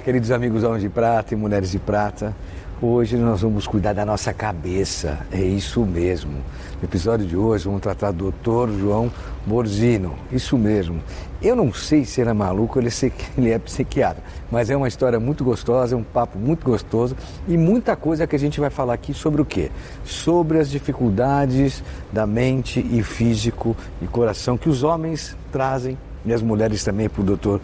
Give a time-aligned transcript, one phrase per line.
[0.00, 2.34] Queridos amigos Homens de Prata e Mulheres de Prata.
[2.80, 6.32] Hoje nós vamos cuidar da nossa cabeça, é isso mesmo.
[6.80, 8.70] No episódio de hoje vamos tratar do Dr.
[8.78, 9.12] João
[9.44, 11.02] Borzino, isso mesmo.
[11.42, 12.84] Eu não sei se ele é maluco ou
[13.36, 17.14] ele é psiquiatra, mas é uma história muito gostosa, é um papo muito gostoso
[17.46, 19.70] e muita coisa que a gente vai falar aqui sobre o quê?
[20.02, 26.40] Sobre as dificuldades da mente e físico e coração que os homens trazem e as
[26.40, 27.58] mulheres também para o Dr.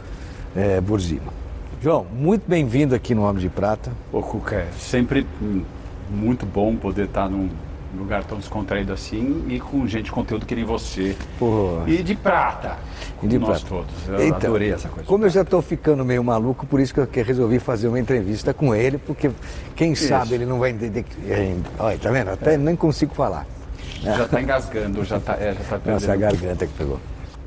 [0.55, 1.46] É, Borzino.
[1.81, 3.93] João, muito bem-vindo aqui no Homem de Prata.
[4.13, 5.27] Ô, Cuca, é sempre
[6.11, 7.49] muito bom poder estar num
[7.97, 11.15] lugar tão descontraído assim e com gente de conteúdo que nem você.
[11.39, 11.83] Pô.
[11.87, 12.77] E de prata,
[13.23, 13.85] E de nós prata.
[13.87, 14.09] todos.
[14.21, 15.07] Eu Então, adorei essa coisa.
[15.07, 18.53] Como eu já estou ficando meio maluco, por isso que eu resolvi fazer uma entrevista
[18.53, 19.31] com ele, porque
[19.75, 21.05] quem sabe ele não vai entender.
[21.29, 22.31] É, Olha, tá vendo?
[22.31, 23.47] Até nem consigo falar.
[24.03, 25.93] Já está engasgando, já está é, já tá perdendo.
[25.93, 26.99] Nossa, a garganta que pegou.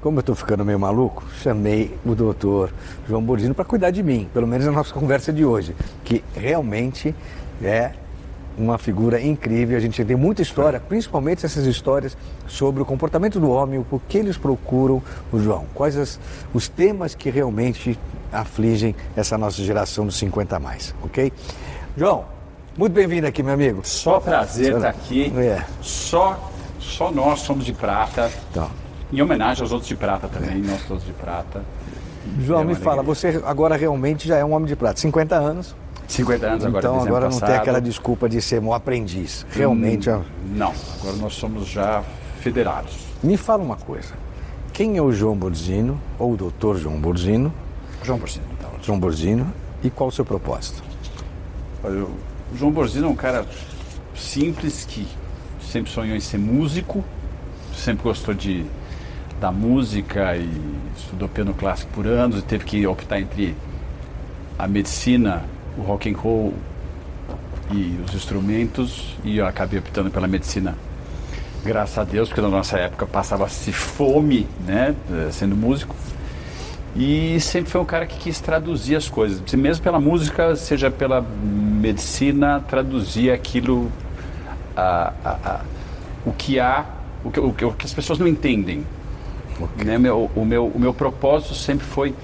[0.02, 2.72] Como eu estou ficando meio maluco, chamei o doutor
[3.08, 7.14] João Bordino para cuidar de mim, pelo menos na nossa conversa de hoje, que realmente
[7.62, 7.92] é
[8.58, 9.76] uma figura incrível.
[9.78, 12.16] A gente tem muita história, principalmente essas histórias
[12.48, 15.02] sobre o comportamento do homem, o porquê eles procuram
[15.34, 16.18] o João, quais as-
[16.54, 18.00] os temas que realmente
[18.32, 21.32] afligem essa nossa geração dos 50 a mais, ok?
[21.98, 22.24] João,
[22.78, 23.82] muito bem-vindo aqui, meu amigo.
[23.84, 25.34] Só prazer estar aqui.
[25.38, 25.62] É.
[25.82, 28.32] Só, só nós somos de prata.
[28.52, 28.70] Então,
[29.12, 31.64] Em homenagem aos outros de prata também, nós todos de prata.
[32.46, 35.76] João, É me fala, você agora realmente já é um homem de prata, 50 anos.
[36.08, 37.60] 50 anos agora, então agora não tem passado.
[37.62, 39.46] aquela desculpa de ser um aprendiz.
[39.52, 42.04] Realmente, ó, Não, agora nós somos já
[42.40, 42.98] federados.
[43.24, 44.14] me fala uma coisa.
[44.74, 47.54] Quem é o João Borzino, ou o doutor João Borzino,
[48.04, 48.84] João Porcino, tá ótimo.
[48.84, 49.54] João Borzino,
[49.84, 50.82] e qual o seu propósito?
[51.84, 53.46] Olha, O João Borzino é um cara
[54.16, 55.08] simples que
[55.62, 57.04] sempre sonhou em ser músico,
[57.76, 58.66] sempre gostou de
[59.40, 60.50] da música e
[60.98, 63.56] estudou piano clássico por anos e teve que optar entre
[64.58, 65.44] a medicina,
[65.78, 66.54] o rock and roll
[67.72, 70.76] e os instrumentos e eu acabei optando pela medicina.
[71.64, 74.96] Graças a Deus, porque na nossa época passava-se fome, né,
[75.32, 75.96] sendo músico.
[76.96, 81.22] E sempre foi um cara que quis traduzir as coisas, mesmo pela música, seja pela
[81.22, 83.92] medicina, traduzir aquilo,
[84.76, 85.60] a, a- a-
[86.26, 86.86] o que há,
[87.24, 88.84] o que- o que as pessoas não entendem.
[89.84, 89.98] Né?
[89.98, 92.16] Meu- o, meu, o meu propósito sempre foi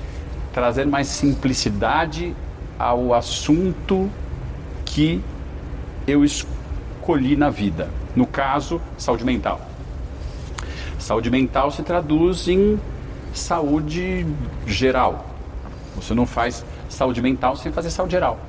[0.54, 2.34] trazer mais simplicidade
[2.80, 4.10] ao assunto
[4.86, 5.22] que
[6.08, 7.90] eu escolhi na vida.
[8.16, 9.60] No caso, saúde mental.
[10.98, 12.80] Saúde mental se traduz em
[13.34, 14.26] saúde
[14.66, 15.26] geral.
[15.96, 18.40] Você não faz saúde mental sem fazer saúde geral.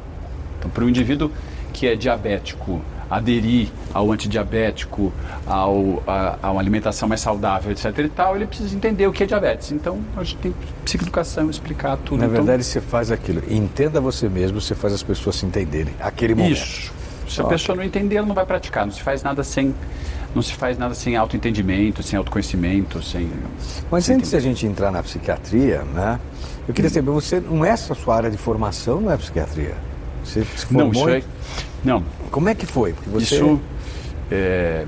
[0.58, 1.30] Então, para o indivíduo
[1.72, 2.80] que é diabético,
[3.10, 5.12] aderir ao antidiabético,
[5.46, 7.96] ao, a, a uma alimentação mais saudável, etc.
[7.98, 9.72] e tal, ele precisa entender o que é diabetes.
[9.72, 12.18] Então, a gente tem psicoeducação, explicar tudo.
[12.18, 13.42] Na Então, verdade, você faz aquilo.
[13.48, 15.94] Entenda você mesmo, você faz as pessoas se entenderem.
[16.00, 16.52] Aquele momento.
[16.52, 16.92] Isso.
[17.28, 17.48] Se a Ótimo.
[17.58, 18.86] pessoa não entender, ela não vai praticar.
[18.86, 19.74] Não se faz nada sem,
[20.34, 23.28] não se faz nada sem autoentendimento, sem autoconhecimento, sem.
[23.90, 26.20] Mas sem antes de a gente entrar na psiquiatria, né?
[26.68, 29.74] Eu queria saber, você não é essa sua área de formação, não é psiquiatria?
[30.24, 31.22] Você se formou Não, isso é.
[31.84, 32.94] Não, Como é que foi?
[33.06, 33.34] Você...
[33.36, 33.60] Isso.
[34.30, 34.84] é,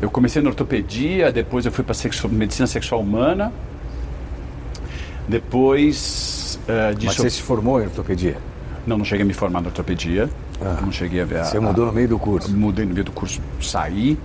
[0.00, 1.94] eu comecei na ortopedia, depois eu fui para
[2.30, 3.52] medicina sexual humana.
[5.28, 8.36] Depois é, Mas você se formou em ortopedia?
[8.86, 10.28] Não, não cheguei a me formar na ortopedia.
[10.60, 10.78] Ah.
[10.80, 11.38] Não cheguei a ver.
[11.40, 12.50] a- Você mudou no meio do curso?
[12.54, 14.18] Mudei no meio do curso, saí,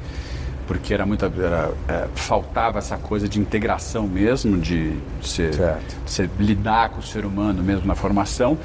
[0.67, 1.27] porque era muita.
[1.27, 7.03] era, é, faltava essa coisa de integração mesmo, de, ser, de ser- lidar com o
[7.03, 8.57] ser humano mesmo na formação.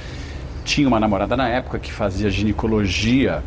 [0.65, 3.43] Tinha uma namorada na época que fazia ginecologia,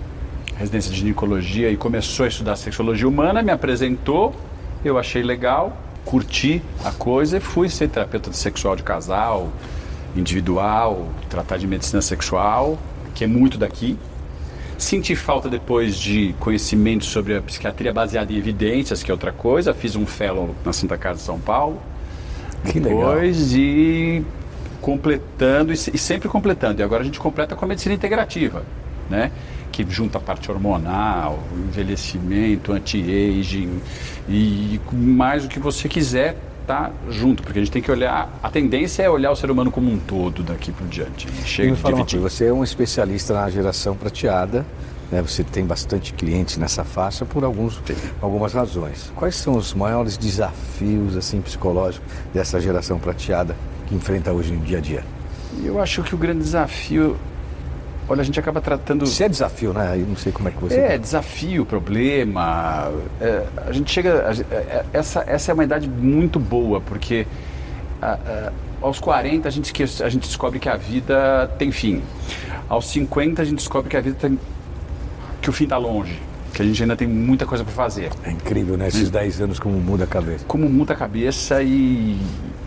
[0.57, 4.35] residência de ginecologia, e começou a estudar sexologia humana, me apresentou,
[4.83, 9.49] eu achei legal, curti a coisa e fui ser terapeuta sexual de casal,
[10.15, 12.77] individual, tratar de medicina sexual,
[13.13, 13.97] que é muito daqui.
[14.77, 19.73] Senti falta depois de conhecimento sobre a psiquiatria baseada em evidências, que é outra coisa.
[19.73, 21.81] Fiz um fellow na Santa Casa de São Paulo.
[22.63, 22.99] Que legal.
[23.15, 24.23] Depois e
[24.79, 26.79] completando e, se- e sempre completando.
[26.79, 28.63] E agora a gente completa com a medicina integrativa,
[29.09, 29.31] né?
[29.77, 33.79] Que junta a parte hormonal, envelhecimento, anti-aging
[34.27, 36.35] e mais o que você quiser
[36.65, 38.27] tá junto, porque a gente tem que olhar.
[38.41, 41.27] A tendência é olhar o ser humano como um todo daqui por diante.
[41.27, 42.19] E Chega de dividir.
[42.19, 44.65] coisa, você é um especialista na geração prateada,
[45.11, 45.21] né?
[45.21, 47.79] você tem bastante clientes nessa faixa por alguns,
[48.19, 49.11] algumas razões.
[49.15, 54.79] Quais são os maiores desafios assim psicológicos dessa geração prateada que enfrenta hoje no dia
[54.79, 55.05] a dia?
[55.63, 57.15] Eu acho que o grande desafio.
[58.09, 59.05] Olha, a gente acaba tratando.
[59.05, 59.97] Se é desafio, né?
[59.97, 60.79] Eu não sei como é que você.
[60.79, 62.91] É, desafio, problema.
[63.19, 64.27] é, a gente chega.
[64.27, 67.27] a gen- é, essa, essa é uma idade muito boa, porque
[68.01, 68.51] a- a-
[68.81, 69.73] aos 40 a gente,
[70.03, 72.01] a gente descobre que a vida tem fim.
[72.69, 74.39] Aos 50 a gente descobre que a vida tem.
[75.41, 76.19] que o fim está longe.
[76.57, 78.09] Que a gente ainda tem muita coisa para fazer.
[78.23, 78.87] É incrível, né?
[78.87, 80.43] Esses 10 anos como muda a cabeça.
[80.47, 82.19] Como muda a cabeça e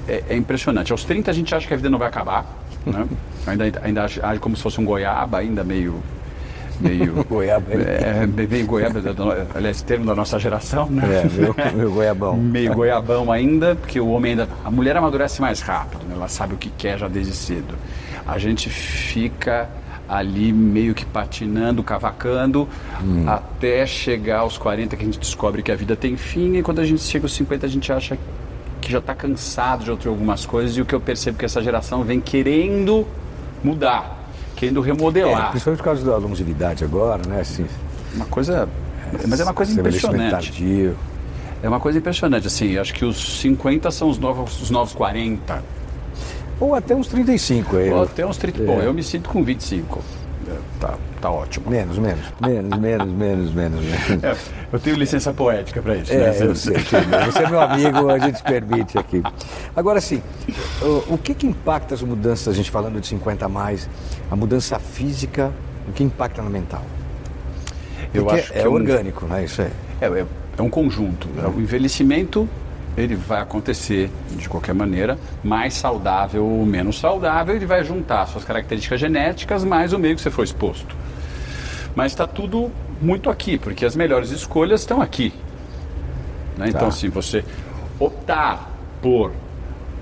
[0.06, 0.92] é, é impressionante.
[0.92, 2.46] Aos 30 a gente acha que a vida não vai acabar.
[2.86, 3.04] Né?
[3.48, 6.00] ainda, ainda age, como se fosse um goiaba, ainda meio.
[6.78, 7.66] meio Goiaba.
[7.72, 9.02] é, meio goiaba,
[9.56, 11.24] aliás, termo da nossa geração, né?
[11.24, 12.36] É, meu, meu goiabão.
[12.36, 14.48] Meio goiabão ainda, porque o homem ainda.
[14.64, 16.14] A mulher amadurece mais rápido, né?
[16.14, 17.74] ela sabe o que quer já desde cedo.
[18.24, 19.68] A gente fica
[20.10, 22.68] ali meio que patinando, cavacando,
[23.28, 26.80] até chegar aos 40 que a gente descobre que a vida tem fim, e quando
[26.80, 28.18] a gente chega aos 50 a gente acha
[28.80, 31.62] que já está cansado de outras algumas coisas, e o que eu percebo que essa
[31.62, 33.06] geração vem querendo
[33.62, 34.18] mudar,
[34.56, 35.50] querendo É, remodelar.
[35.50, 37.40] principalmente por causa da longevidade agora, né?
[37.42, 37.64] Assim,
[38.14, 38.68] uma coisa.
[39.28, 40.30] Mas é uma coisa impressionante.
[40.30, 40.96] tardio.
[41.62, 45.62] É uma coisa impressionante, assim, acho que os 50 são os novos, os novos 40.
[46.60, 47.90] Ou até uns 35 aí.
[47.90, 48.62] Ou até uns 30.
[48.62, 48.66] É.
[48.66, 49.98] Bom, eu me sinto com 25.
[50.46, 51.70] É, Tá, tá ótimo.
[51.70, 52.24] Menos, menos.
[52.40, 53.80] Menos, menos, menos, menos.
[53.84, 54.24] menos.
[54.24, 54.36] É,
[54.72, 56.12] eu tenho licença poética para isso.
[56.12, 56.36] É, né?
[56.40, 56.76] eu sei.
[56.78, 59.22] Você é meu amigo, a gente permite aqui.
[59.76, 60.22] Agora sim,
[60.82, 63.88] o, o que que impacta as mudanças, a gente falando de 50 a mais,
[64.30, 65.52] a mudança física,
[65.86, 66.82] o que impacta no mental?
[68.12, 69.44] Eu Porque acho que é um- orgânico, né?
[69.44, 69.70] Isso é.
[70.00, 70.26] É, é,
[70.58, 71.28] é um conjunto.
[71.54, 72.48] O envelhecimento
[73.02, 78.44] ele vai acontecer de qualquer maneira, mais saudável ou menos saudável, ele vai juntar suas
[78.44, 80.94] características genéticas mais o meio que você foi exposto.
[81.94, 82.70] Mas está tudo
[83.00, 85.32] muito aqui, porque as melhores escolhas estão aqui.
[86.56, 86.68] né?
[86.68, 86.86] Então, Tá.
[86.88, 87.42] assim, você
[87.98, 88.70] optar
[89.00, 89.32] por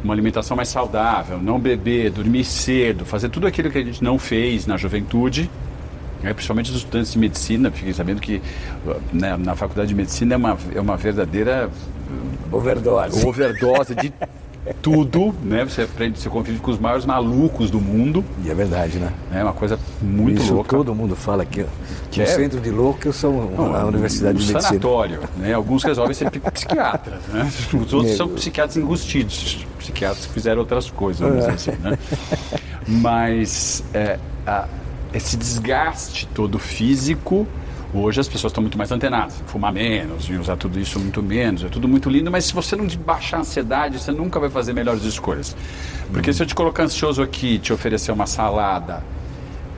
[0.02, 4.18] uma alimentação mais saudável, não beber, dormir cedo, fazer tudo aquilo que a gente não
[4.18, 5.48] fez na juventude,
[6.22, 8.42] né, principalmente os estudantes de medicina, fiquem sabendo que
[9.12, 11.70] né, na faculdade de medicina é uma, é uma verdadeira
[12.50, 13.26] Overdose.
[13.26, 14.12] overdose de
[14.82, 15.64] tudo, né?
[15.64, 19.12] Você aprende, você convive com os maiores malucos do mundo, E é verdade, né?
[19.32, 20.76] é uma coisa muito Isso louca.
[20.76, 21.64] todo mundo fala aqui.
[22.10, 24.60] Que no é- centro de louco, eu sou Não, a Universidade um de Medicina.
[24.60, 25.54] sanatório, né?
[25.54, 27.50] Alguns resolvem ser psiquiatras, né?
[27.72, 28.16] Os outros Meu.
[28.16, 31.98] são psiquiatras enrustidos, psiquiatras que fizeram outras coisas, vamos dizer assim, né?
[32.86, 34.66] Mas é, a-
[35.12, 37.46] esse desgaste todo físico,
[37.94, 41.64] hoje as pessoas estão muito mais antenadas, fumar menos, em usar tudo isso muito menos,
[41.64, 44.72] é tudo muito lindo, mas se você não baixar a ansiedade, você nunca vai fazer
[44.72, 45.56] melhores escolhas.
[46.12, 49.02] Porque se eu te colocar ansioso aqui, e te oferecer uma salada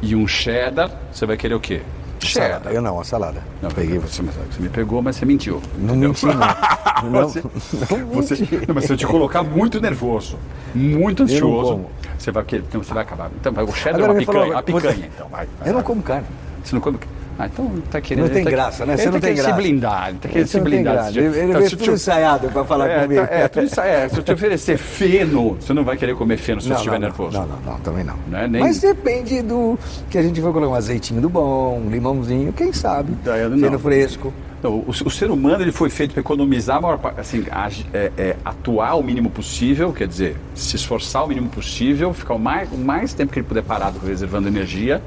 [0.02, 1.82] e um cheddar, você vai querer o quê?
[2.22, 2.70] Salada.
[2.70, 3.42] Eu não, a salada.
[3.62, 5.62] Não, Peguei você, você me pegou, mas você mentiu.
[5.78, 6.08] Não entendeu?
[6.10, 6.34] menti, não.
[7.10, 8.66] Não, Você- não Você, menti.
[8.68, 10.38] não, mas se eu te colocar muito nervoso,
[10.74, 11.86] muito ansioso,
[12.18, 13.30] você vai, querer- então você vai acabar.
[13.40, 15.48] Então, vai, o cheddar Agora é uma picanha, uma a picanha, então, vai.
[15.58, 16.26] vai, Eu não como carne.
[16.62, 16.98] Você não come?
[17.38, 18.24] Ah, então tá querendo.
[18.24, 18.96] Não tem ele tá- graça, né?
[18.96, 19.50] Você ele não tá tem graça.
[19.50, 20.92] se blindar, ele tá querendo se blindar.
[20.94, 21.12] graça.
[21.12, 23.26] Se- Ele, ele então, veio tudo ensaiado para falar é, comigo.
[23.26, 26.36] tá- é, tudo isso, é, se eu te oferecer feno, você não vai querer comer
[26.36, 27.38] feno se você Não, estiver não, nervoso.
[27.38, 28.16] Não, não, não, também não.
[28.30, 29.78] Não é nem- Mas depende do
[30.10, 33.12] que a gente for colocar um azeitinho do bom, um limãozinho, quem sabe?
[33.24, 33.58] Não.
[33.58, 34.32] Feno fresco.
[34.62, 37.86] Não, o, o ser humano ele foi feito para economizar a maior parte, assim, agi-
[37.94, 42.38] é, é, atuar o mínimo possível, quer dizer, se esforçar o mínimo possível, ficar o
[42.38, 45.00] mais, o mais tempo que ele puder parado reservando energia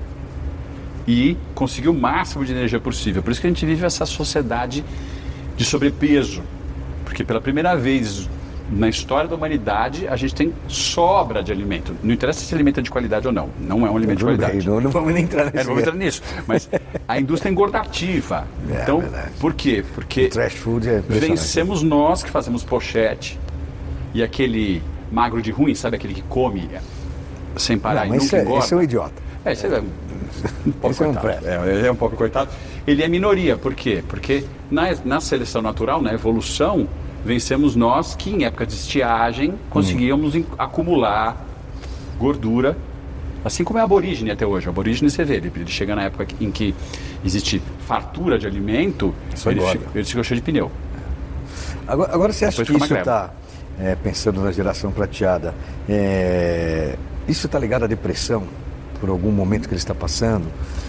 [1.07, 3.22] e conseguir o máximo de energia possível.
[3.22, 4.83] Por isso que a gente vive essa sociedade
[5.55, 6.41] de sobrepeso,
[7.05, 8.29] porque pela primeira vez
[8.72, 11.95] na história da humanidade a gente tem sobra de alimento.
[12.01, 14.57] Não interessa se alimento é de qualidade ou não, não é um alimento de qualidade.
[14.57, 16.22] bem, não, não vamos nem entrar É, nesse não vamos entrar nisso.
[16.48, 16.69] Mas
[17.07, 18.48] a indústria é engordativa.
[18.74, 19.31] É, então, verdade.
[19.39, 19.83] por quê?
[19.93, 23.38] Porque O trash food é vencemos nós que fazemos pochete
[24.13, 24.81] e aquele
[25.12, 26.69] magro de ruim, sabe aquele que come
[27.57, 28.65] sem parar Não, e nunca esse é, engorda?
[28.65, 29.13] esse é um idiota.
[29.45, 29.83] É, esse é
[30.83, 31.47] um Esse é um coitado.
[31.47, 32.49] É, ele é um pobre coitado.
[32.85, 34.03] Ele é minoria, por quê?
[34.07, 36.87] Porque na, na seleção natural, na evolução,
[37.25, 41.45] vencemos nós que em época de estiagem conseguíamos em- acumular
[42.19, 42.75] gordura
[43.45, 44.67] Assim como é aborígene até hoje.
[44.67, 46.73] O aborígene você vê, ele, ele chega na época em que
[47.25, 50.71] existe fartura de alimento, Só ele fica, ele fica cheio de pneu.
[51.85, 53.33] Agora, agora você acha Depois que isso está,
[54.01, 55.53] pensando na geração prateada,
[55.89, 56.95] é,
[57.27, 58.43] isso está ligado à depressão,
[59.03, 60.45] por algum momento que ele está passando?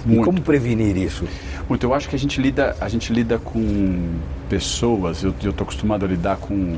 [0.06, 0.24] E Muito.
[0.24, 1.24] como prevenir isso?
[1.68, 6.04] Muito, eu acho que a gente lida, a gente lida com pessoas, eu estou acostumado
[6.04, 6.76] a lidar com,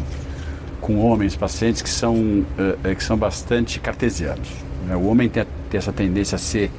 [0.81, 4.49] com homens, pacientes que são, eh, eh, que são bastante cartesianos.
[4.87, 4.97] né?
[4.97, 6.71] O homem tem, tem essa tendência a ser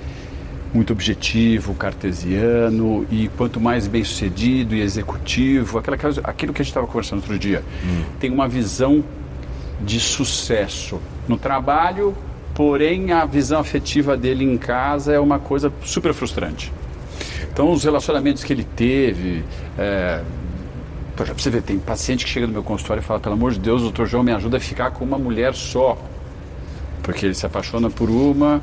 [0.73, 6.71] muito objetivo, cartesiano, e quanto mais bem sucedido e executivo, aquela, aquilo que a gente
[6.71, 7.63] estava conversando outro dia,
[8.19, 9.03] tem uma visão
[9.85, 12.17] de sucesso no trabalho,
[12.57, 16.73] porém a visão afetiva dele em casa é uma coisa super frustrante.
[17.53, 19.43] Então, os relacionamentos que ele teve.
[19.77, 20.23] É...
[21.19, 23.59] Exemplo, você vê, tem paciente que chega no meu consultório e fala: pelo amor de
[23.59, 25.97] Deus, doutor João, me ajuda a ficar com uma mulher só.
[27.03, 28.59] Porque ele se apaixona por uma.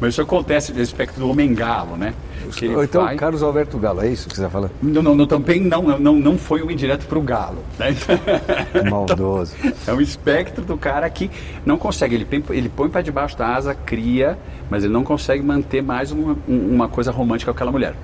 [0.00, 2.14] Mas isso acontece no espectro do homem galo, né?
[2.56, 4.70] Que ele então, vai- Carlos Alberto Galo, é isso que você está falando?
[4.82, 7.58] Não, não, não, também não, não, não foi um indireto para o galo.
[7.78, 7.94] Né?
[8.90, 9.54] Maldoso.
[9.86, 11.30] É um espectro do cara que
[11.64, 12.14] não consegue.
[12.14, 14.38] Ele, põe- ele põe para debaixo da asa, cria,
[14.70, 17.94] mas ele não consegue manter mais uma, um- uma coisa romântica com aquela mulher.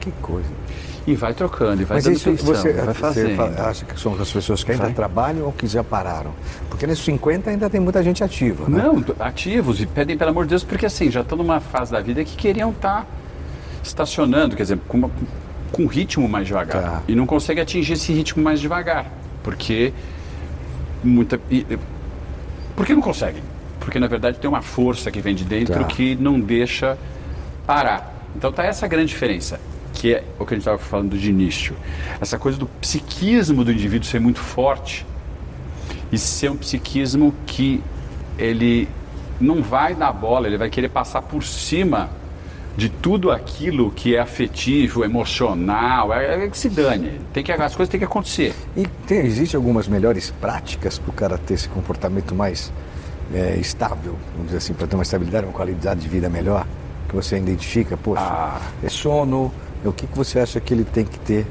[0.00, 0.48] que coisa.
[1.06, 3.36] E vai trocando, e vai Mas dando isso você, vai você fazendo.
[3.36, 4.92] fa- acha que são as pessoas que ainda Vai.
[4.92, 6.32] trabalham ou que já pararam?
[6.68, 8.82] Porque nesses 50 ainda tem muita gente ativa, né?
[8.82, 12.00] Não, ativos e pedem pelo amor de Deus, porque assim, já estão numa fase da
[12.00, 13.06] vida que queriam estar
[13.88, 15.10] estacionando, quer dizer, com, uma-
[15.72, 16.82] com um ritmo mais devagar.
[16.82, 17.02] Tá.
[17.08, 19.06] E não consegue atingir esse ritmo mais devagar.
[19.42, 19.92] Porque
[21.04, 21.40] muita.
[21.50, 21.78] e- e-
[22.74, 23.42] por que não conseguem?
[23.80, 25.84] Porque na verdade tem uma força que vem de dentro Tá.
[25.84, 26.98] que não deixa
[27.66, 28.12] parar.
[28.34, 29.58] Então tá essa grande diferença,
[29.92, 31.74] que é o que a gente estava falando de início.
[32.20, 35.06] Essa coisa do psiquismo do indivíduo ser muito forte
[36.12, 37.82] e ser um psiquismo que
[38.38, 38.88] ele
[39.40, 42.10] não vai dar bola, ele vai querer passar por cima
[42.76, 47.20] de tudo aquilo que é afetivo, emocional, é, é que se dane.
[47.32, 48.54] Tem que, as coisas têm que acontecer.
[48.76, 52.72] E tem, existe algumas melhores práticas para o cara ter esse comportamento mais
[53.34, 56.66] é, estável, vamos dizer assim, para ter uma estabilidade, uma qualidade de vida melhor,
[57.08, 58.60] que você identifica, poxa, Ah.
[58.82, 59.50] é sono,
[59.84, 61.46] é o que, que você acha que ele tem que ter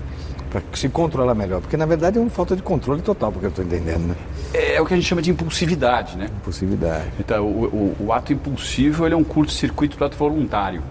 [0.51, 1.59] para se controlar melhor?
[1.59, 4.15] Porque na verdade é uma falta de controle total, porque eu estou entendendo, né?
[4.53, 6.27] É o que a gente chama de impulsividade, né?
[6.37, 7.05] Impossibilidade.
[7.19, 7.65] Então, o,
[7.99, 10.81] o- o ato impulsivo ele é um curto-circuito do ato voluntário.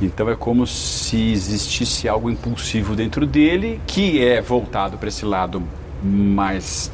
[0.00, 5.62] Então é como se existisse algo impulsivo dentro dele que é voltado para esse lado
[6.02, 6.90] mais,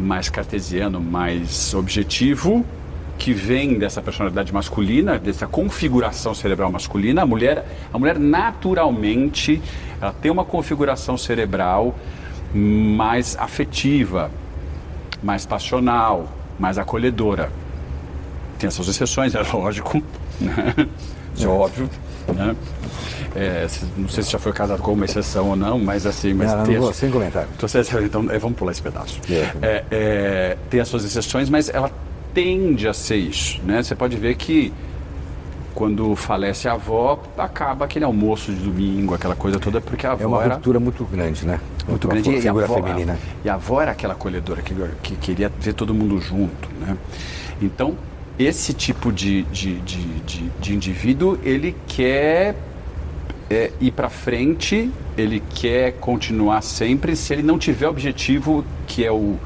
[0.00, 2.64] mais cartesiano, mais objetivo,
[3.16, 7.22] que vem dessa personalidade masculina, dessa configuração cerebral masculina.
[7.22, 9.62] A mulher, a mulher naturalmente
[10.00, 11.94] ela tem uma configuração cerebral
[12.52, 14.30] mais afetiva,
[15.22, 17.50] mais passional, mais acolhedora.
[18.58, 20.02] Tem as suas exceções, é lógico,
[20.40, 20.74] né?
[21.34, 21.90] Isso é óbvio.
[22.32, 22.56] Né?
[23.34, 23.66] É,
[23.96, 26.64] não sei se já foi casado com uma exceção ou não, mas assim, mas Não,
[26.64, 27.48] não, vou, sem comentário.
[27.52, 29.20] então, então é, vamos pular esse pedaço.
[29.28, 29.50] É.
[29.60, 31.90] É, é, tem as suas exceções, mas ela
[32.32, 33.60] tende a ser isso.
[33.64, 33.82] Né?
[33.82, 34.72] Você pode ver que
[35.74, 40.22] quando falece a avó, acaba aquele almoço de domingo, aquela coisa toda, porque a avó
[40.22, 41.58] É uma era ruptura muito grande, né?
[41.88, 43.18] muito grande e a, avó, feminina.
[43.44, 46.96] e a avó era aquela acolhedora que, que queria ver todo mundo junto, né?
[47.60, 47.96] Então,
[48.38, 52.56] esse tipo de, de, de, de, de indivíduo, ele quer
[53.48, 59.12] é, ir para frente, ele quer continuar sempre, se ele não tiver objetivo, que é
[59.12, 59.36] o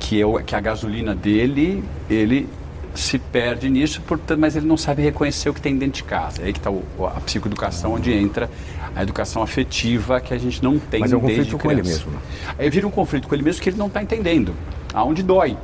[0.00, 2.48] que é, o, que é a gasolina dele, ele
[2.94, 6.42] se perde nisso, portanto, mas ele não sabe reconhecer o que tem dentro de casa.
[6.42, 8.50] É aí que está a psicoeducação, onde entra
[8.94, 11.82] a educação afetiva que a gente não tem Mas é um desde conflito com ele
[11.82, 12.04] criança.
[12.06, 12.18] mesmo, né?
[12.58, 14.54] Aí vira um conflito com ele mesmo que ele não está entendendo,
[14.92, 15.56] aonde dói.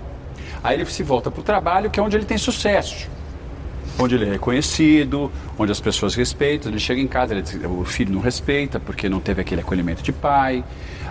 [0.64, 3.06] Aí ele se volta para o trabalho, que é onde ele tem sucesso.
[3.99, 6.73] Onde ele é reconhecido, onde as pessoas respeitam.
[6.73, 10.11] Ele chega em casa, ele o filho não respeita porque não teve aquele acolhimento de
[10.11, 10.64] pai,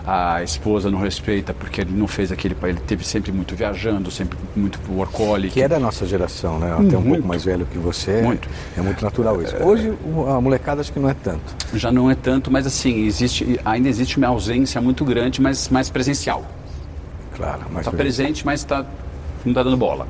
[0.05, 2.71] a esposa não respeita porque ele não fez aquele pai.
[2.71, 5.53] Ele teve sempre muito viajando, sempre muito workaholic.
[5.53, 6.73] Que é da nossa geração, né?
[6.73, 8.23] Até um pouco mais velho que você.
[8.23, 8.49] Muito.
[8.75, 9.55] É muito natural isso.
[9.63, 9.93] Hoje
[10.27, 11.55] a molecada acho que não é tanto.
[11.75, 15.91] Já não é tanto, mas assim, existe, ainda existe uma ausência muito grande, mas mais
[15.91, 16.43] presencial.
[17.35, 18.85] Claro, Está presente, mas tá,
[19.45, 20.07] não está dando bola.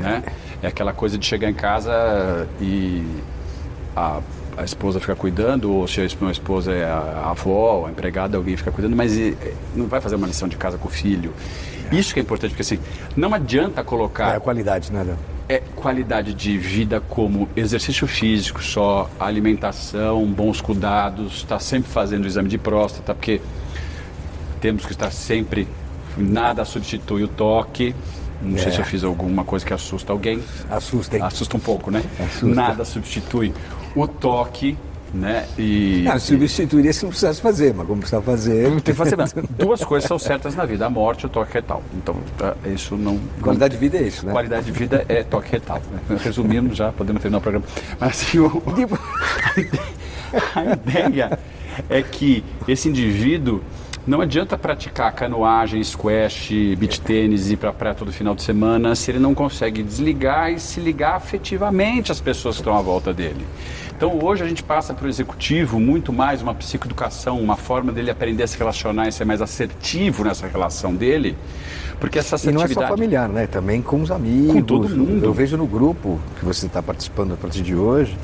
[0.00, 0.22] Né?
[0.62, 3.02] É aquela coisa de chegar em casa e
[3.96, 4.20] a,
[4.56, 8.36] a esposa fica cuidando, ou se a esp- a esposa é a, avó, a empregada,
[8.36, 9.36] alguém fica cuidando, mas e,
[9.74, 11.32] não vai fazer uma lição de casa com o filho.
[11.90, 12.78] Isso que é importante, porque assim,
[13.16, 15.16] não adianta é colocar a qualidade, né?
[15.48, 22.26] É qualidade de vida como exercício físico só, alimentação, bons cuidados, estar sempre fazendo o
[22.26, 23.40] exame de próstata, porque
[24.60, 25.66] temos que estar sempre,
[26.16, 27.94] nada substitui o toque,
[28.42, 28.60] Não é.
[28.60, 30.42] sei se eu fiz alguma coisa que assusta alguém.
[30.70, 31.22] Assusta, hein?
[31.22, 32.02] Assusta um pouco, né?
[32.18, 32.46] Assusta.
[32.46, 33.52] Nada substitui
[33.94, 34.76] o toque
[35.12, 35.46] né?
[35.58, 38.68] E, não, substituiria se não precisasse fazer, mas como precisa fazer.
[38.70, 39.16] Tem que fazer
[39.58, 41.82] Duas coisas são certas na vida: a morte e o toque retal.
[41.94, 43.18] Então, tá, isso não.
[43.40, 44.32] Qualidade de vida é isso, né?
[44.32, 45.80] Qualidade de vida é toque retal.
[45.90, 46.18] Né?
[46.22, 47.66] Resumindo, já podemos terminar o programa.
[47.98, 48.98] Mas assim, o, tipo,
[50.54, 51.38] a ideia
[51.88, 53.62] é que esse indivíduo
[54.08, 58.42] não adianta praticar canoagem, squash, beach tênis e ir para a praia todo final de
[58.42, 62.80] semana se ele não consegue desligar e se ligar afetivamente às pessoas que estão à
[62.80, 63.44] volta dele.
[63.94, 68.10] Então hoje a gente passa para o executivo muito mais uma psicoeducação, uma forma dele
[68.10, 71.36] aprender a se relacionar e ser mais assertivo nessa relação dele.
[72.00, 72.72] Porque essa assertividade...
[72.72, 73.46] E não é só familiar, né?
[73.46, 74.54] Também com os amigos.
[74.54, 75.22] Com todo mundo.
[75.22, 78.16] Eu vejo no grupo que você está participando a partir de hoje,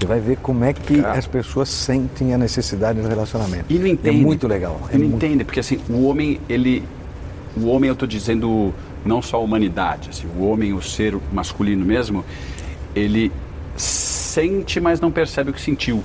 [0.00, 3.66] você vai ver como é que as pessoas sentem a necessidade do relacionamento.
[3.68, 4.18] E não entende.
[4.18, 4.80] É muito legal.
[4.90, 5.26] É não muito...
[5.26, 6.82] entende, porque assim, o homem, ele.
[7.54, 8.72] O homem, eu estou dizendo
[9.04, 12.24] não só a humanidade, assim, o homem, o ser masculino mesmo,
[12.94, 13.30] ele
[13.76, 16.02] sente, mas não percebe o que sentiu.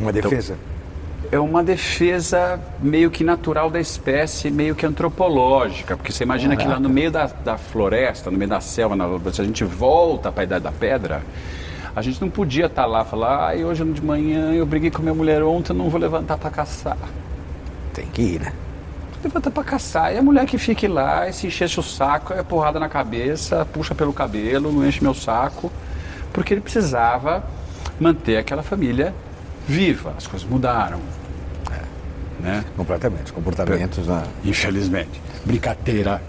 [0.00, 0.54] Uma então, defesa?
[0.54, 6.56] Então, é uma defesa meio que natural da espécie, meio que antropológica, porque você imagina
[6.56, 6.74] Caraca.
[6.74, 9.64] que lá no meio da, da floresta, no meio da selva, na, se a gente
[9.64, 11.22] volta para a Idade da Pedra,
[11.96, 14.90] a gente não podia estar tá lá e falar, ah, hoje de manhã eu briguei
[14.90, 16.98] com minha mulher ontem, não vou levantar para caçar.
[17.94, 18.52] Tem que ir, né?
[19.24, 20.14] Levanta para caçar.
[20.14, 23.64] E a mulher que fique lá, e se enche o saco, é porrada na cabeça,
[23.72, 25.72] puxa pelo cabelo, não enche meu saco.
[26.34, 27.42] Porque ele precisava
[27.98, 29.14] manter aquela família
[29.66, 30.12] viva.
[30.18, 31.00] As coisas mudaram.
[31.72, 32.42] É.
[32.42, 32.64] Né?
[32.76, 33.24] Completamente.
[33.24, 34.06] Os comportamentos.
[34.06, 34.22] Né?
[34.44, 35.22] Infelizmente.
[35.46, 36.20] Brincadeira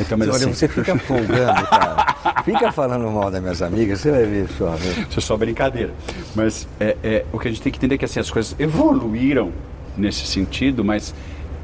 [0.00, 0.52] então, mas Olha, assim...
[0.52, 2.06] você fica folgando, cara.
[2.44, 4.74] fica falando mal das minhas amigas, você vai ver só.
[4.74, 5.92] Isso é só brincadeira.
[6.34, 8.54] Mas é, é, o que a gente tem que entender é que assim, as coisas
[8.58, 9.52] evoluíram
[9.96, 11.14] nesse sentido, mas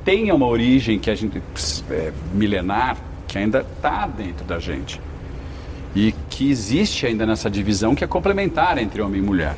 [0.05, 1.43] tem uma origem que a gente
[1.91, 2.97] é, milenar
[3.27, 5.01] que ainda está dentro da gente
[5.95, 9.57] e que existe ainda nessa divisão que é complementar entre homem e mulher.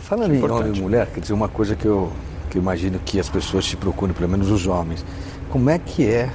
[0.00, 2.12] Falando em homem e mulher, quer dizer uma coisa que eu,
[2.50, 5.04] que eu imagino que as pessoas te procuram, pelo menos os homens.
[5.50, 6.30] Como é que é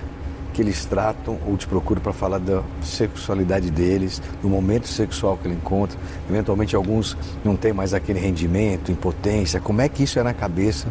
[0.54, 5.48] que eles tratam ou te procuram para falar da sexualidade deles, do momento sexual que
[5.48, 5.98] ele encontra.
[6.30, 9.60] Eventualmente alguns não têm mais aquele rendimento, impotência.
[9.60, 10.88] Como é que isso é na cabeça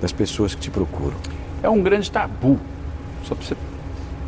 [0.00, 1.16] das pessoas que te procuram?
[1.62, 2.58] É um grande tabu.
[3.24, 3.56] Só para você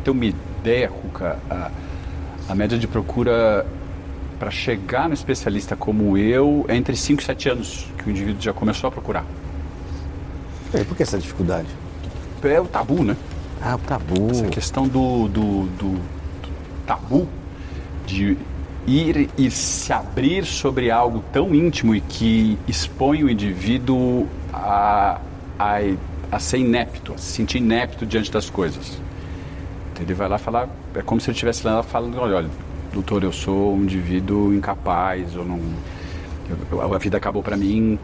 [0.03, 1.71] ter uma ideia, Cuca, a,
[2.49, 3.65] a média de procura
[4.39, 8.41] para chegar no especialista como eu é entre 5 e 7 anos que o indivíduo
[8.41, 9.23] já começou a procurar.
[10.73, 11.67] E por que essa dificuldade?
[12.43, 13.15] É o tabu, né?
[13.61, 14.31] Ah, o tabu.
[14.31, 16.51] Essa questão do, do, do, do
[16.87, 17.27] tabu
[18.07, 18.37] de
[18.87, 25.21] ir e se abrir sobre algo tão íntimo e que expõe o indivíduo a,
[25.59, 25.77] a,
[26.31, 28.99] a ser inepto, a se sentir inepto diante das coisas.
[29.93, 32.49] Então ele vai lá falar, é como se ele estivesse lá falando, olha, olha,
[32.91, 35.59] doutor, eu sou um indivíduo incapaz, eu não,
[36.71, 37.99] eu, a vida acabou para mim.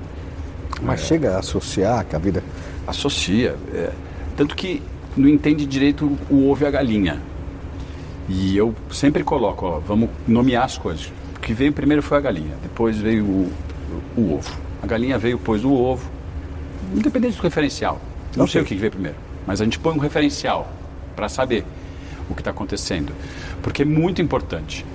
[0.84, 2.44] Mas é, chega a associar que a vida...
[2.86, 3.58] Associa.
[3.74, 3.92] É,
[4.38, 4.82] tanto que
[5.18, 7.22] não entende direito o ovo e a galinha.
[8.30, 11.12] E eu sempre coloco, ó, vamos nomear as coisas.
[11.36, 13.52] O que veio primeiro foi a galinha, depois veio o,
[14.18, 14.58] o ovo.
[14.82, 16.10] A galinha veio, pôs o ovo,
[16.94, 18.00] independente do referencial.
[18.36, 18.54] Não okay.
[18.54, 20.72] sei o que veio primeiro, mas a gente põe um referencial
[21.16, 21.66] para saber
[22.30, 23.14] o que está acontecendo.
[23.62, 24.86] Porque é muito importante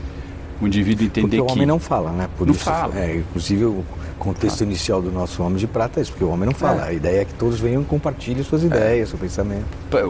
[0.61, 2.29] o indivíduo entender Porque o homem não fala, né?
[2.37, 2.99] Por não isso, fala.
[2.99, 3.85] É, inclusive o
[4.23, 6.87] contexto inicial do nosso Homem de Prata é isso, porque o homem não fala.
[6.87, 6.89] É.
[6.91, 9.11] A ideia é que todos venham e compartilhem suas ideias, é.
[9.11, 9.67] seu pensamento.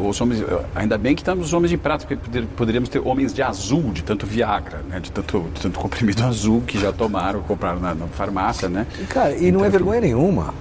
[0.06, 0.44] Os homens,
[0.74, 4.02] ainda bem que estamos os homens de prata, porque poderíamos ter homens de azul, de
[4.02, 5.00] tanto Viagra, né?
[5.00, 8.86] de, tanto, de tanto comprimido azul que já tomaram, compraram na, na farmácia, né?
[9.00, 10.52] E, cara, e então, não é vergonha nenhuma.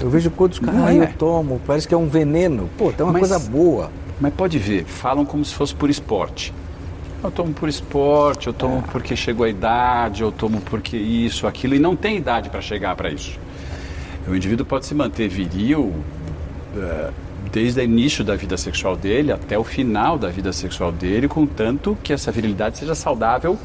[0.00, 2.70] Eu vejo quantos caras, ah, eu tomo, parece que é um veneno.
[2.78, 3.90] Pô, tem uma mas, coisa boa.
[4.20, 6.52] Mas pode ver, falam como se fosse por esporte.
[7.22, 8.90] Eu tomo por esporte, eu tomo é.
[8.90, 12.96] porque chegou a idade, eu tomo porque isso, aquilo, e não tem idade para chegar
[12.96, 13.38] para isso.
[14.26, 15.92] O indivíduo pode se manter viril
[16.74, 17.12] uh,
[17.52, 21.96] desde o início da vida sexual dele até o final da vida sexual dele, contanto
[22.02, 23.58] que essa virilidade seja saudável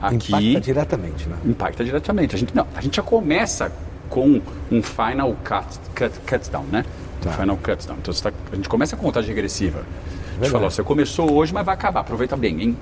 [0.00, 0.32] aqui.
[0.34, 1.36] Impacta diretamente, né?
[1.44, 2.34] Impacta diretamente.
[2.34, 3.72] A gente, não, a gente já começa
[4.10, 6.84] com um final cut, cut, cut down, né?
[7.22, 7.30] Tá.
[7.30, 7.96] Um final cut down.
[8.00, 9.84] Então tá, a gente começa com contagem regressiva.
[10.40, 12.76] A gente falou, você começou hoje, mas vai acabar, aproveita bem, hein?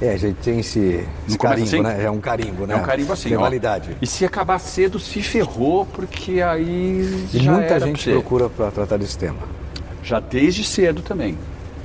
[0.00, 1.82] É, a gente tem esse, esse carimbo, assim?
[1.82, 2.04] né?
[2.04, 2.74] É um carimbo, né?
[2.74, 3.96] É um carimbo assim, tem validade.
[4.02, 9.16] E se acabar cedo, se ferrou, porque aí e muita gente procura para tratar desse
[9.16, 9.38] tema.
[10.02, 11.38] Já desde cedo também.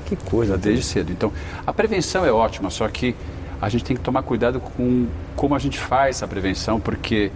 [0.06, 0.54] Que coisa.
[0.54, 1.12] Já desde cedo.
[1.12, 1.32] Então,
[1.66, 3.16] a prevenção é ótima, só que
[3.62, 7.32] a gente tem que tomar cuidado com como a gente faz essa prevenção, porque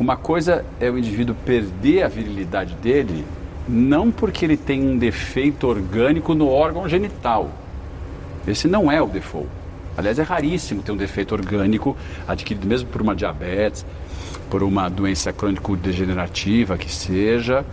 [0.00, 3.24] uma coisa é o indivíduo perder a virilidade dele
[3.68, 7.50] não porque ele tem um defeito orgânico no órgão genital.
[8.46, 9.48] Esse não é o default.
[9.96, 13.84] Aliás, é raríssimo ter um defeito orgânico adquirido mesmo por uma diabetes,
[14.48, 17.64] por uma doença crônico-degenerativa que seja,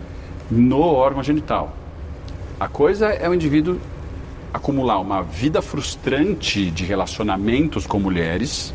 [0.50, 1.74] no órgão genital.
[2.58, 3.78] A coisa é o indivíduo
[4.52, 8.74] acumular uma vida frustrante de relacionamentos com mulheres,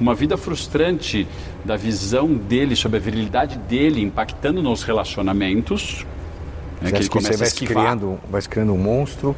[0.00, 1.26] uma vida frustrante
[1.64, 6.04] da visão dele sobre a virilidade dele impactando nos relacionamentos.
[6.80, 7.84] Né, que ele começa vai a esquivar.
[7.84, 9.34] Criando, vai se criando um monstro.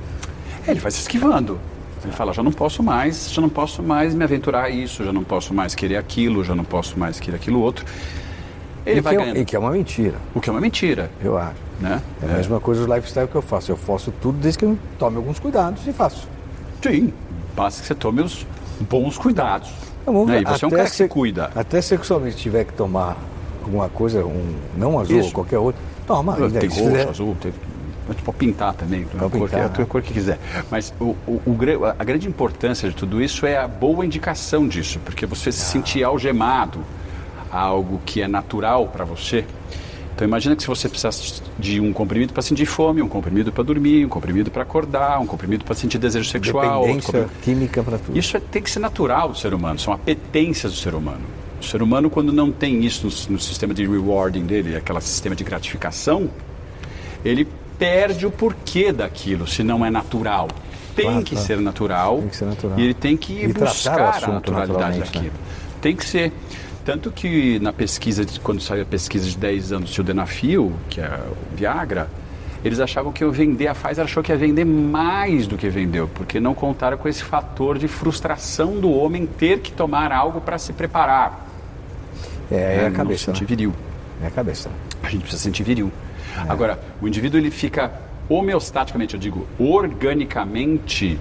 [0.66, 1.58] É, ele vai se esquivando.
[2.04, 5.12] Ele fala, já não posso mais, já não posso mais me aventurar a isso, já
[5.12, 7.84] não posso mais querer aquilo, já não posso mais querer aquilo outro.
[8.84, 9.38] Ele e vai que é, ganhando.
[9.38, 10.16] E que é uma mentira.
[10.34, 11.10] O que é uma mentira.
[11.22, 11.66] Eu acho.
[11.80, 12.00] Né?
[12.22, 12.36] É a é.
[12.36, 13.72] mesma coisa o lifestyle que eu faço.
[13.72, 16.28] Eu faço tudo desde que eu tome alguns cuidados e faço.
[16.80, 17.12] Sim,
[17.56, 18.46] basta que você tome os
[18.88, 19.70] bons cuidados.
[20.04, 20.42] Vamos, né?
[20.42, 21.50] E você é um cara que se cuida.
[21.54, 23.16] Até sexualmente tiver que tomar
[23.64, 25.32] alguma coisa, um, não azul, Isso.
[25.32, 26.34] qualquer outro, toma.
[26.34, 27.08] Tem roxo, fizer...
[27.08, 27.52] azul, tem,
[28.06, 30.38] pode pintar também, a, pintar, cor, a, a cor que quiser.
[30.70, 31.56] Mas o, o, o,
[31.98, 36.04] a grande importância de tudo isso é a boa indicação disso, porque você se sentir
[36.04, 36.80] algemado
[37.50, 39.44] a algo que é natural para você.
[40.14, 43.62] Então imagina que se você precisasse de um comprimido para sentir fome, um comprimido para
[43.62, 48.18] dormir, um comprimido para acordar, um comprimido para sentir desejo sexual, Dependência química para tudo.
[48.18, 51.20] Isso é, tem que ser natural do ser humano, são apetências do ser humano.
[51.66, 55.34] O ser humano quando não tem isso no, no sistema de rewarding dele, aquele sistema
[55.34, 56.30] de gratificação,
[57.24, 60.46] ele perde o porquê daquilo, se não é natural.
[60.94, 61.46] Tem, claro, que, claro.
[61.46, 62.78] Ser natural, tem que ser natural.
[62.78, 65.24] E ele tem que e buscar a naturalidade daquilo.
[65.24, 65.30] Né?
[65.82, 66.32] Tem que ser.
[66.84, 71.20] Tanto que na pesquisa, quando saiu a pesquisa de 10 anos do sildenafil, que é
[71.52, 72.08] o Viagra,
[72.64, 76.08] eles achavam que eu vender, a Pfizer achou que ia vender mais do que vendeu,
[76.14, 80.58] porque não contaram com esse fator de frustração do homem ter que tomar algo para
[80.58, 81.45] se preparar.
[82.50, 83.26] É, é a cabeça.
[83.26, 83.48] Sentir né?
[83.48, 83.74] viril.
[84.22, 84.70] É a cabeça.
[85.02, 85.90] A gente precisa sentir viril.
[86.36, 86.50] É.
[86.50, 87.92] Agora, o indivíduo ele fica
[88.28, 91.18] homeostaticamente, eu digo, organicamente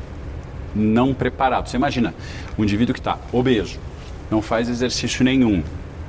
[0.76, 1.68] não preparado.
[1.68, 2.14] Você imagina,
[2.58, 3.80] um indivíduo que está obeso,
[4.30, 5.64] não faz exercício nenhum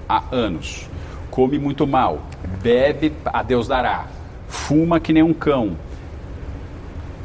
[0.09, 0.89] há anos,
[1.31, 2.27] come muito mal,
[2.63, 4.07] bebe a Deus dará,
[4.49, 5.77] fuma que nem um cão.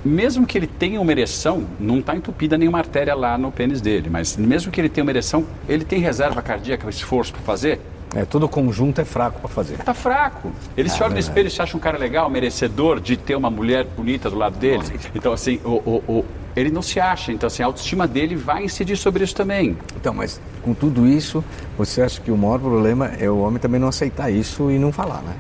[0.04, 4.10] Mesmo que ele tenha uma ereção, não está entupida nenhuma artéria lá no pênis dele,
[4.10, 7.80] mas mesmo que ele tenha uma ereção, ele tem reserva cardíaca, esforço para fazer?
[8.14, 9.78] É, todo conjunto é fraco para fazer.
[9.78, 10.52] Tá fraco.
[10.76, 13.36] Ele ah, se olha no espelho e se acha um cara legal, merecedor de ter
[13.36, 14.84] uma mulher bonita do lado dele.
[15.16, 17.32] Então, assim, o, o, o, ele não se acha.
[17.32, 19.78] Então, assim, a autoestima dele vai incidir sobre isso também.
[19.96, 21.44] Então, mas com tudo isso,
[21.78, 24.92] você acha que o maior problema é o homem também não aceitar isso e não
[24.92, 25.36] falar, né?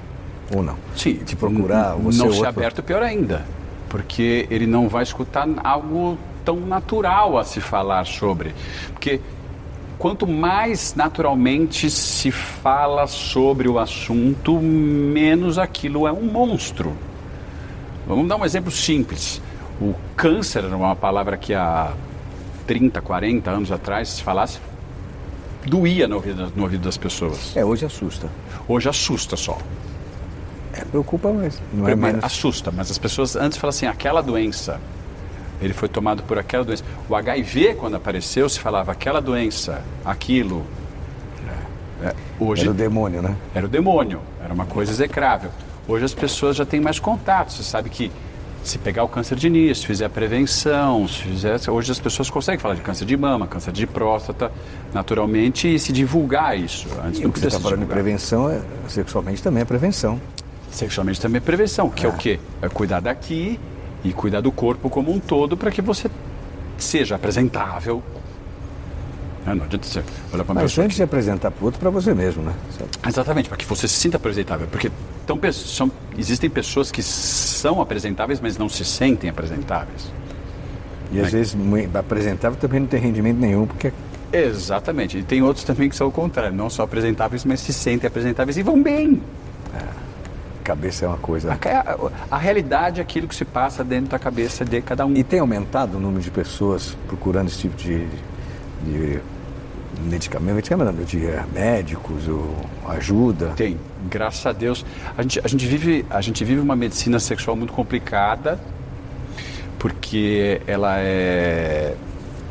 [0.55, 0.77] Ou não?
[0.95, 1.15] Sim.
[1.15, 2.41] Te procurar, você Não outro...
[2.41, 3.45] ser aberto, pior ainda.
[3.91, 8.55] Porque ele não vai escutar algo tão natural a se falar sobre.
[8.93, 9.19] Porque
[9.99, 16.95] quanto mais naturalmente se fala sobre o assunto, menos aquilo é um monstro.
[18.07, 19.41] Vamos dar um exemplo simples.
[19.81, 21.91] O câncer era uma palavra que há
[22.65, 24.59] 30, 40 anos atrás, se falasse,
[25.65, 27.57] doía no ouvido, no ouvido das pessoas.
[27.57, 28.29] É, hoje assusta.
[28.69, 29.57] Hoje assusta só.
[30.73, 32.23] É, preocupa, mas não é mais...
[32.23, 34.79] Assusta, mas as pessoas antes falavam assim, aquela doença
[35.61, 36.83] ele foi tomado por aquela doença.
[37.07, 40.65] O HIV, quando apareceu, se falava aquela doença, aquilo.
[42.03, 43.35] É, hoje, era o demônio, né?
[43.53, 45.51] Era o demônio, era uma coisa execrável.
[45.87, 47.51] Hoje as pessoas já têm mais contato.
[47.51, 48.11] Você sabe que
[48.63, 52.59] se pegar o câncer de início, fizer a prevenção, se fizer, hoje as pessoas conseguem
[52.59, 54.51] falar de câncer de mama, câncer de próstata,
[54.93, 56.87] naturalmente, e se divulgar isso.
[57.03, 60.19] Antes e o que você está falando de prevenção, é, sexualmente também é prevenção.
[60.71, 62.39] Sexualmente também é prevenção, que é, é o quê?
[62.61, 63.59] É cuidar daqui
[64.03, 66.09] e cuidar do corpo como um todo para que você
[66.77, 68.01] seja apresentável.
[69.45, 72.13] Não, não adianta você olhar para Mas antes de apresentar para o outro, para você
[72.13, 72.53] mesmo, né?
[73.07, 74.67] Exatamente, para que você se sinta apresentável.
[74.67, 74.91] Porque
[75.25, 80.11] tão, são, existem pessoas que são apresentáveis, mas não se sentem apresentáveis.
[81.11, 81.57] E às vezes
[81.93, 83.91] apresentável também não tem rendimento nenhum, porque
[84.31, 85.17] Exatamente.
[85.17, 88.57] E tem outros também que são o contrário, não só apresentáveis, mas se sentem apresentáveis
[88.57, 89.21] e vão bem.
[89.75, 90.10] É
[90.61, 91.51] cabeça é uma coisa.
[91.51, 95.15] A, a, realidade é aquilo que se passa dentro da cabeça de cada um.
[95.15, 98.07] E tem aumentado o número de pessoas procurando esse tipo de,
[98.85, 99.19] de
[100.03, 101.19] medicamento, medicamento de
[101.53, 102.55] médicos ou
[102.87, 103.49] ajuda?
[103.55, 103.77] Tem,
[104.09, 104.85] graças a Deus.
[105.17, 108.59] A gente, a gente, vive, a gente vive uma medicina sexual muito complicada,
[109.77, 111.95] porque ela é.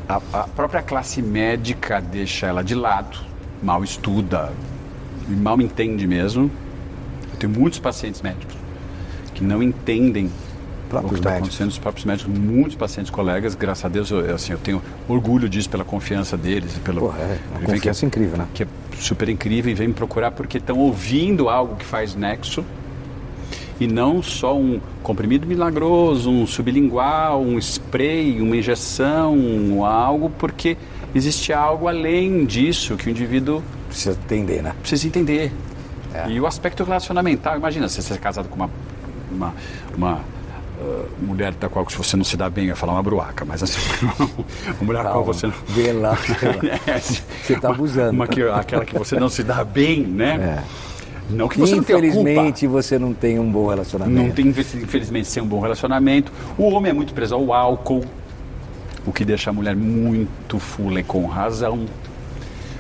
[0.09, 3.19] A, a própria classe médica deixa ela de lado,
[3.63, 4.53] mal estuda,
[5.29, 6.51] mal entende mesmo
[7.41, 8.57] tenho muitos pacientes médicos
[9.35, 10.31] que não entendem
[10.93, 14.53] o que está acontecendo, os próprios médicos, muitos pacientes colegas, graças a Deus, eu, assim,
[14.53, 16.73] eu tenho orgulho disso pela confiança deles.
[16.85, 18.47] Pelo, Porra, é uma confiança que, incrível, né?
[18.53, 18.67] Que é
[18.99, 22.65] super incrível e vem me procurar porque estão ouvindo algo que faz nexo
[23.79, 30.77] e não só um comprimido milagroso, um sublingual, um spray, uma injeção, algo, porque
[31.15, 34.75] existe algo além disso que o indivíduo precisa entender, né?
[34.81, 35.53] Precisa entender.
[36.15, 36.29] É.
[36.29, 38.71] E o aspecto relacionamental, imagina você ser casado com uma,
[39.31, 39.55] uma,
[39.97, 40.15] uma
[40.81, 43.63] uh, mulher da qual você não se dá bem, eu ia falar uma bruaca, mas
[43.63, 43.81] assim,
[44.19, 45.55] uma mulher Calma, com você não...
[45.69, 46.19] Vê lá,
[46.87, 48.13] é, você está abusando.
[48.13, 50.63] Uma, que, aquela que você não se dá bem, né?
[50.67, 50.91] É.
[51.31, 54.21] Não que você Infelizmente não você não tem um bom relacionamento.
[54.21, 56.33] Não tem, infelizmente, sem um bom relacionamento.
[56.59, 58.05] O homem é muito preso ao álcool,
[59.07, 61.87] o que deixa a mulher muito fula e com razão.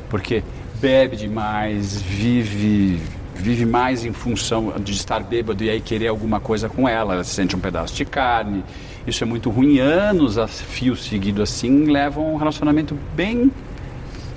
[0.08, 0.42] Porque
[0.80, 3.00] bebe demais, vive
[3.40, 7.24] vive mais em função de estar bêbado e aí querer alguma coisa com ela, ela
[7.24, 8.62] sente um pedaço de carne.
[9.06, 9.78] Isso é muito ruim.
[9.78, 13.50] Anos a fio seguido assim levam um relacionamento bem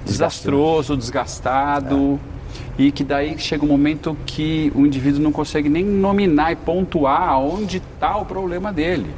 [0.06, 2.20] desastroso, desgastado.
[2.30, 2.34] É
[2.78, 7.40] e que daí chega um momento que o indivíduo não consegue nem nominar e pontuar
[7.40, 9.12] onde está o problema dele.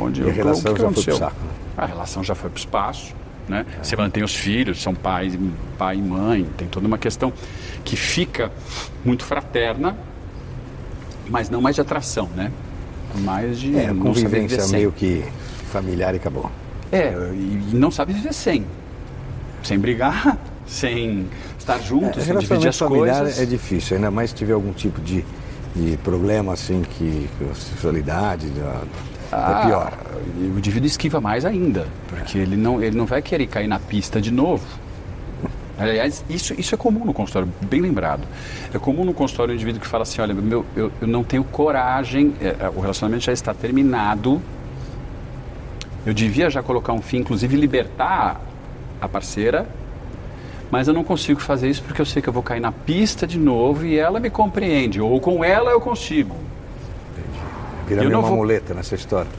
[0.00, 1.16] Onde, e a relação que já aconteceu?
[1.16, 1.44] foi pro saco.
[1.44, 1.50] Né?
[1.76, 3.14] A relação já foi para o espaço.
[3.48, 3.64] Né?
[3.80, 5.38] Você mantém os filhos, são pais,
[5.78, 7.32] pai e mãe, tem toda uma questão
[7.84, 8.50] que fica
[9.04, 9.96] muito fraterna,
[11.28, 12.50] mas não mais de atração, né?
[13.20, 15.24] Mais de é, convivência meio que
[15.70, 16.50] familiar e acabou.
[16.90, 18.66] É, e não sabe viver sem.
[19.62, 23.38] Sem brigar, sem estar juntos, é, sem dividir as coisas.
[23.38, 25.24] é difícil, ainda mais se tiver algum tipo de,
[25.74, 28.50] de problema assim que a sexualidade
[29.32, 29.92] ah, é pior.
[30.54, 34.20] O indivíduo esquiva mais ainda, porque ele não, ele não vai querer cair na pista
[34.20, 34.64] de novo.
[35.78, 38.26] Aliás, isso, isso é comum no consultório, bem lembrado.
[38.72, 41.44] É comum no consultório o indivíduo que fala assim, olha, meu, eu, eu não tenho
[41.44, 44.40] coragem, é, é o relacionamento já está terminado,
[46.06, 48.40] eu devia já colocar um fim, inclusive libertar
[49.00, 49.66] a parceira,
[50.70, 53.26] mas eu não consigo fazer isso porque eu sei que eu vou cair na pista
[53.26, 56.45] de novo e ela me compreende, ou com ela eu consigo.
[57.86, 58.38] Vira meio uma vou...
[58.38, 59.30] muleta nessa história.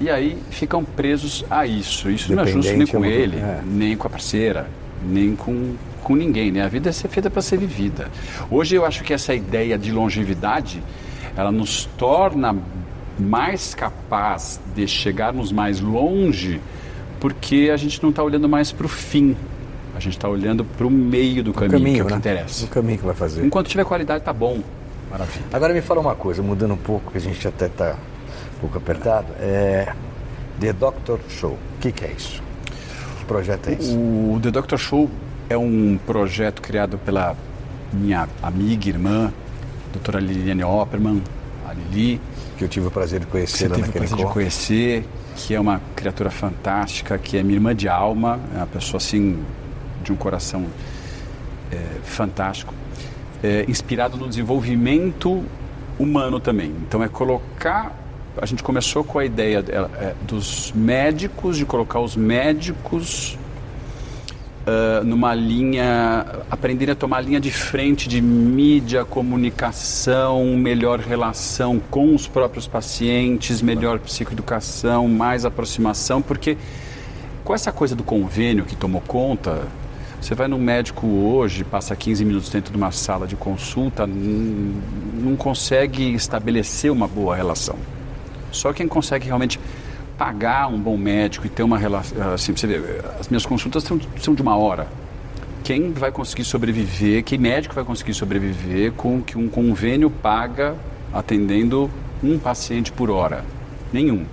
[0.00, 2.10] E aí ficam presos a isso.
[2.10, 3.60] Isso não é justo nem com é ele, é.
[3.64, 4.68] nem com a parceira,
[5.02, 6.50] nem com, com ninguém.
[6.50, 6.62] Né?
[6.62, 8.10] A vida é ser feita para ser vivida.
[8.50, 10.82] Hoje eu acho que essa ideia de longevidade,
[11.36, 12.56] ela nos torna
[13.18, 16.60] mais capaz de chegarmos mais longe
[17.24, 19.34] porque a gente não está olhando mais para o fim.
[19.96, 22.18] A gente está olhando para o meio do caminho, caminho, que é o que né?
[22.18, 22.64] interessa.
[22.66, 23.46] O caminho que vai fazer.
[23.46, 24.60] Enquanto tiver qualidade, tá bom.
[25.14, 25.44] Maravilha.
[25.52, 27.94] Agora me fala uma coisa, mudando um pouco, que a gente até está
[28.56, 29.28] um pouco apertado.
[29.38, 29.94] É
[30.58, 31.52] The Doctor Show.
[31.52, 32.42] O que, que é isso?
[33.18, 33.94] Que projeto é esse?
[33.94, 35.08] O The Doctor Show
[35.48, 37.36] é um projeto criado pela
[37.92, 39.32] minha amiga e irmã,
[39.92, 41.22] doutora Liliane Opperman,
[41.64, 42.20] a Lili.
[42.58, 45.60] Que eu tive o prazer de conhecer lá naquele o prazer de conhecer, que é
[45.60, 49.38] uma criatura fantástica, que é minha irmã de alma, é uma pessoa assim
[50.02, 50.66] de um coração
[51.70, 52.74] é, fantástico
[53.44, 55.44] é, inspirado no desenvolvimento
[55.98, 56.72] humano também.
[56.88, 57.94] Então é colocar.
[58.40, 63.38] A gente começou com a ideia é, dos médicos, de colocar os médicos
[64.66, 72.12] uh, numa linha, aprenderem a tomar linha de frente de mídia, comunicação, melhor relação com
[72.12, 76.56] os próprios pacientes, melhor psicoeducação, mais aproximação, porque
[77.44, 79.62] com essa coisa do convênio que tomou conta,
[80.24, 85.36] você vai no médico hoje, passa 15 minutos dentro de uma sala de consulta, não
[85.36, 87.76] consegue estabelecer uma boa relação.
[88.50, 89.60] Só quem consegue realmente
[90.16, 92.32] pagar um bom médico e ter uma relação.
[92.32, 94.88] Assim, você vê, as minhas consultas são, são de uma hora.
[95.62, 100.74] Quem vai conseguir sobreviver, que médico vai conseguir sobreviver com que um convênio paga
[101.12, 101.90] atendendo
[102.22, 103.44] um paciente por hora?
[103.92, 104.24] Nenhum.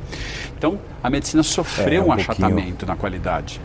[0.57, 3.59] Então, a medicina sofreu é, um, um achatamento na qualidade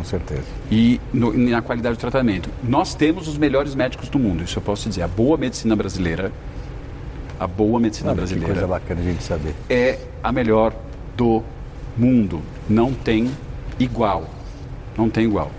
[0.00, 0.42] com certeza.
[0.70, 2.48] E no, na qualidade do tratamento.
[2.62, 5.02] Nós temos os melhores médicos do mundo, isso eu posso dizer.
[5.02, 6.32] A boa medicina brasileira,
[7.38, 8.54] a boa medicina brasileira.
[8.54, 9.54] Que coisa bacana a gente saber.
[9.68, 10.74] É a melhor
[11.16, 11.42] do
[11.96, 12.40] mundo.
[12.68, 13.30] Não tem
[13.78, 14.26] igual.
[14.96, 15.50] Não tem igual.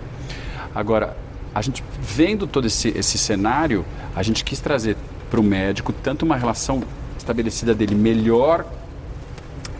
[0.74, 1.16] Agora,
[1.54, 4.96] a gente vendo todo esse, esse cenário, a gente quis trazer
[5.30, 6.82] para o médico tanto uma relação
[7.16, 8.66] estabelecida dele melhor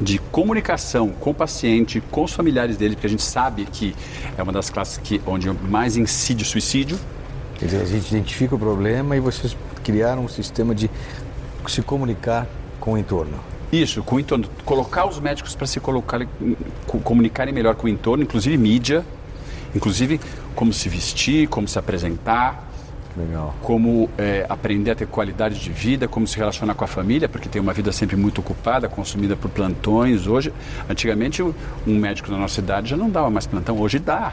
[0.01, 3.95] de comunicação com o paciente, com os familiares dele, porque a gente sabe que
[4.37, 6.99] é uma das classes que, onde mais incide o suicídio.
[7.59, 10.91] Quer dizer, a gente identifica o problema e vocês criaram um sistema de
[11.69, 12.47] se comunicar
[12.81, 13.39] com o entorno.
[13.73, 14.47] Isso, com o entorno.
[14.65, 16.27] Colocar os médicos para se colocar,
[17.05, 19.05] comunicarem melhor com o entorno, inclusive mídia,
[19.75, 20.21] inclusive
[20.55, 22.72] como se vestir, como se apresentar.
[23.17, 23.55] Legal.
[23.63, 27.49] como é, aprender a ter qualidade de vida, como se relacionar com a família, porque
[27.49, 30.27] tem uma vida sempre muito ocupada, consumida por plantões.
[30.27, 30.53] Hoje,
[30.89, 31.55] antigamente, um
[31.87, 34.33] médico da nossa cidade já não dava mais plantão, hoje dá.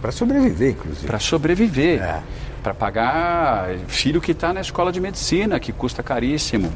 [0.00, 1.06] Para sobreviver, inclusive.
[1.06, 2.00] Para sobreviver.
[2.00, 2.22] É.
[2.62, 6.72] para pagar filho que está na escola de medicina, que custa caríssimo.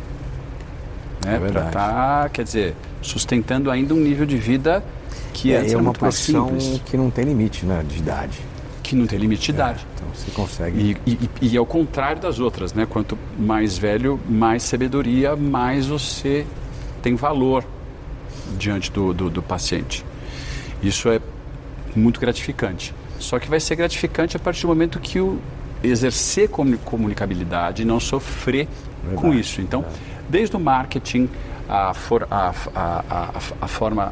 [1.24, 1.36] Né?
[1.36, 4.82] É para estar, quer dizer, sustentando ainda um nível de vida
[5.32, 8.40] que é, é uma profissão simples, que não tem limite né, de idade.
[8.92, 9.86] Que não tem limite de idade.
[9.94, 10.96] Então você consegue.
[11.06, 12.86] E, e, e é o contrário das outras, né?
[12.86, 16.46] Quanto mais velho, mais sabedoria, mais você
[17.00, 17.64] tem valor
[18.58, 20.04] diante do, do, do paciente.
[20.82, 21.20] Isso é
[21.96, 22.94] muito gratificante.
[23.18, 25.38] Só que vai ser gratificante a partir do momento que o
[25.82, 28.68] exercer comuni- comunicabilidade e não sofrer
[29.16, 29.60] com Verdade, isso.
[29.60, 29.84] Então,
[30.32, 31.28] desde o marketing,
[31.68, 34.10] a, for- a, a, a, forma,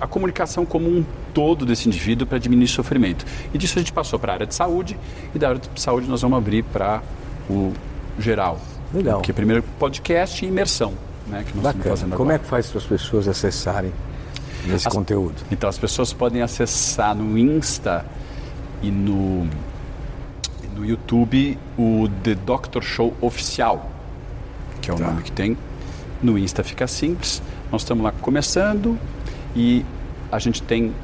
[0.00, 3.24] a, comunicação como um todo desse indivíduo para diminuir sofrimento.
[3.52, 4.98] E disso a gente passou para a área de saúde
[5.34, 7.02] e da área de saúde nós vamos abrir para
[7.48, 7.72] o
[8.18, 8.60] geral.
[8.92, 9.20] Legal.
[9.22, 10.92] Que é primeiro podcast e imersão,
[11.26, 11.96] né, que nós estamos Bacana.
[11.96, 13.92] fazendo Como é que faz para as pessoas acessarem
[14.66, 15.34] esse As- conteúdo?
[15.50, 18.04] Então as pessoas podem acessar no Insta
[18.82, 19.46] e no,
[20.62, 23.90] e no YouTube o The Doctor Show Oficial,
[24.88, 25.10] que é o Tá.
[25.10, 25.56] nome que tem.
[26.22, 27.42] No Insta fica simples.
[27.70, 28.98] Nós estamos lá começando
[29.54, 29.84] e
[30.32, 30.94] a gente tem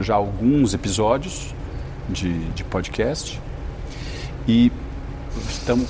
[0.00, 1.54] já alguns episódios
[2.08, 3.40] de, de podcast
[4.48, 4.72] e
[5.48, 5.88] estamos,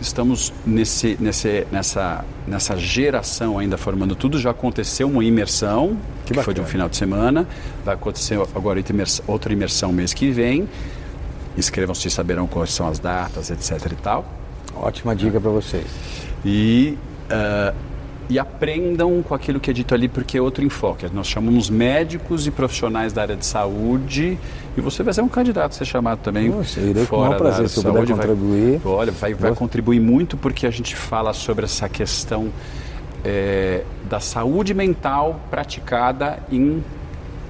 [0.00, 4.38] estamos nesse, nesse, nessa, nessa geração ainda formando tudo.
[4.38, 7.46] Já aconteceu uma imersão, Que que, foi de um final de semana.
[7.84, 8.82] Vai acontecer agora
[9.26, 10.68] outra imersão mês que vem.
[11.56, 13.92] Inscrevam-se e saberão quais são as datas, etc.
[13.92, 14.41] e tal.
[14.76, 15.86] Ótima dica para vocês.
[16.44, 16.96] E,
[17.30, 17.72] ah,
[18.28, 21.06] e aprendam com aquilo que é dito ali, porque é outro enfoque.
[21.12, 24.38] Nós chamamos médicos e profissionais da área de saúde,
[24.76, 26.48] e você vai ser um candidato a ser chamado também.
[26.48, 28.26] Nossa, eu irei com o fora maior da prazer, área se eu puder saúde, vai-
[28.26, 28.80] contribuir.
[28.84, 32.48] olha, vai, vai contribuir muito porque a gente fala sobre essa questão
[33.24, 36.82] eh, da saúde mental praticada em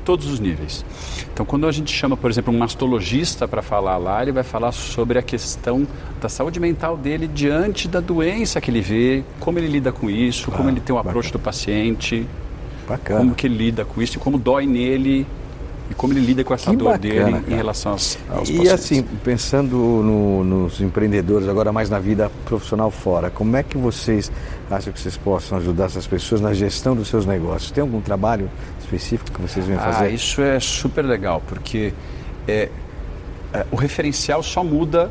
[0.04, 0.84] todos os níveis.
[1.32, 4.72] Então, quando a gente chama, por exemplo, um mastologista para falar lá, ele vai falar
[4.72, 5.86] sobre a questão
[6.20, 10.50] da saúde mental dele diante da doença que ele vê, como ele lida com isso,
[10.50, 12.26] como ele tem o approach do paciente,
[12.88, 13.20] Bacana.
[13.20, 15.26] como que ele lida com isso e como dói nele
[15.90, 17.42] e como ele lida com essa Que dor bacana, dele cara.
[17.48, 18.72] em relação aos, aos E pacientes.
[18.72, 24.30] assim, pensando no- nos empreendedores, agora mais na vida profissional fora, como é que vocês
[24.70, 27.70] acham que vocês possam ajudar essas pessoas na gestão dos seus negócios?
[27.70, 28.48] Tem algum trabalho
[28.80, 30.10] específico que vocês vêm Ah, fazer?
[30.14, 31.92] isso é super legal, porque
[32.48, 32.68] é,
[33.52, 35.10] é, o referencial só muda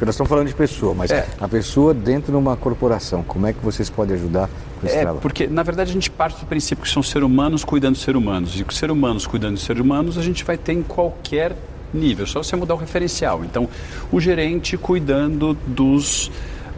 [0.00, 1.28] Porque nós estamos falando de pessoa, mas É.
[1.38, 4.48] a pessoa dentro de uma corporação, como é que vocês podem ajudar
[4.80, 5.20] com esse É, trabalho?
[5.20, 8.18] porque na verdade a gente parte do princípio que são seres humanos cuidando de seres
[8.18, 8.58] humanos.
[8.58, 11.54] E com seres humanos cuidando de seres humanos a gente vai ter em qualquer
[11.92, 13.44] nível, só você mudar o referencial.
[13.44, 13.68] Então,
[14.10, 16.30] o gerente cuidando dos,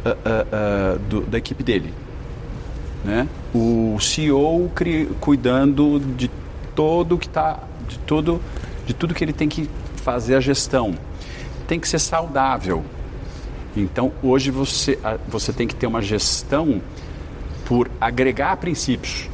[0.04, 1.94] ah, ah, ah, do- da equipe dele.
[3.04, 3.28] Né?
[3.54, 6.28] O CEO cri- cuidando de
[6.74, 8.40] todo que está, de todo,
[8.84, 10.92] de tudo que ele tem que fazer a gestão.
[11.68, 12.82] Tem que ser saudável.
[13.76, 16.80] Então, hoje você, você tem que ter uma gestão
[17.64, 19.28] por agregar princípios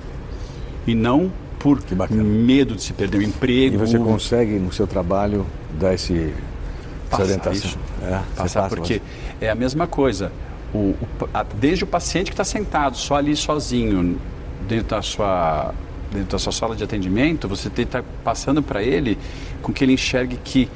[0.87, 3.75] e não por medo de se perder o emprego.
[3.75, 5.45] E você consegue no seu trabalho
[5.79, 7.53] dar esse, essa Passar orientação?
[7.71, 7.79] isso.
[8.03, 9.03] É, você Passar passa, porque
[9.41, 10.31] é a mesma coisa.
[10.73, 10.99] O, o
[11.35, 14.21] a- desde o paciente que está sentado só ali sozinho
[14.69, 15.75] dentro da sua
[16.13, 19.19] dentro da sua sala de atendimento, você tem que estar passando para ele
[19.61, 20.67] com que ele enxergue que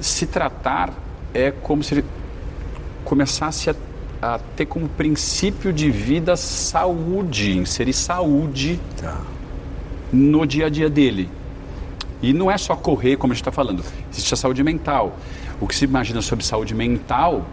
[0.00, 0.92] se tratar
[1.32, 2.04] é como se ele
[3.06, 3.74] começasse a,
[4.20, 9.20] a ter como princípio de vida saúde, inserir saúde Tá.
[10.12, 11.30] no dia a dia dele.
[12.20, 15.16] E não é só correr, como a gente está falando, existe a saúde mental.
[15.60, 17.46] O que se imagina sobre saúde mental,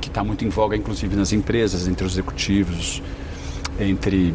[0.00, 3.02] que está muito em voga, inclusive nas empresas, entre os executivos,
[3.78, 4.34] entre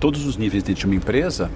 [0.00, 1.50] todos os níveis dentro de uma empresa,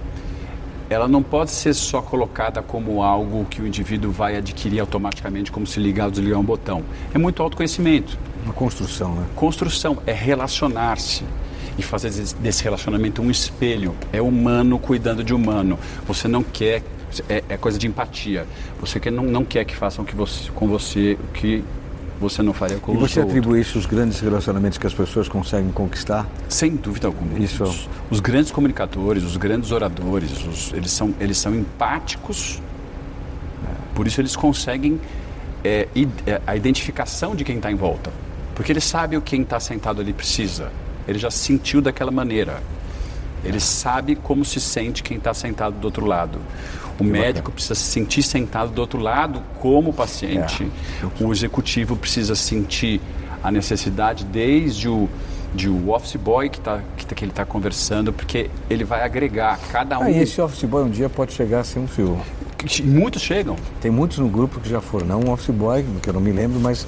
[0.90, 5.66] ela não pode ser só colocada como algo que o indivíduo vai adquirir automaticamente, como
[5.66, 6.82] se ligar ou desligar um botão.
[7.14, 8.18] É muito autoconhecimento.
[8.44, 9.26] Uma construção, né?
[9.36, 11.24] Construção é relacionar-se
[11.76, 13.94] e fazer desse- relacionamento um espelho.
[14.12, 15.78] É humano cuidando de humano.
[16.06, 16.82] Você não quer,
[17.28, 18.46] é, é coisa de empatia.
[18.80, 21.62] Você quer, não, não quer que façam que você, com você o que
[22.20, 25.70] você não faria com E você atribui isso aos grandes relacionamentos que as pessoas conseguem
[25.70, 26.26] conquistar?
[26.48, 27.38] Sem dúvida alguma.
[27.38, 27.62] Isso.
[27.64, 32.60] Os, os grandes comunicadores, os grandes oradores, os- eles, são, eles são empáticos,
[33.94, 35.00] por isso eles conseguem
[35.64, 35.88] é,
[36.26, 38.12] é, a identificação de quem está em volta.
[38.54, 40.70] Porque ele sabe o que quem está sentado ali precisa.
[41.06, 42.60] Ele já sentiu daquela maneira.
[43.44, 46.38] Ele sabe como se sente quem está sentado do outro lado.
[47.00, 50.68] O médico precisa se sentir sentado do outro lado como paciente.
[51.20, 53.00] O executivo precisa sentir
[53.42, 55.08] a necessidade desde o,
[55.54, 59.02] de o office boy que, tá, que, tá- que ele está conversando, porque ele vai
[59.04, 60.02] agregar cada um.
[60.02, 62.18] Ah, e esse office boy um dia pode chegar a ser um CEO.
[62.84, 63.54] Muitos chegam.
[63.80, 66.32] Tem muitos no grupo que já foram, não um office boy, que eu não me
[66.32, 66.84] lembro, mas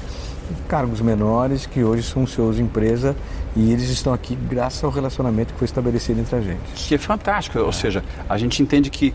[0.69, 3.15] cargos menores que hoje são seus empresa
[3.55, 6.59] e eles estão aqui graças ao relacionamento que foi estabelecido entre a gente.
[6.75, 9.15] Que é fantástico, ou seja, a gente entende que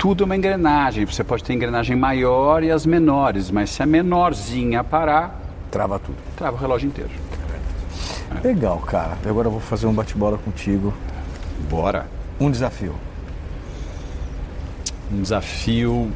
[0.00, 1.04] tudo é uma engrenagem.
[1.04, 5.38] Você pode ter engrenagem maior e as menores, mas se a menorzinha parar,
[5.70, 6.16] trava tudo.
[6.34, 7.10] Trava o relógio inteiro.
[8.34, 8.48] É.
[8.48, 9.18] Legal, cara.
[9.28, 10.94] Agora eu vou fazer um bate-bola contigo.
[11.68, 12.06] Bora.
[12.40, 12.94] Um desafio.
[15.12, 16.10] Um desafio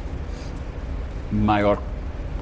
[1.31, 1.77] maior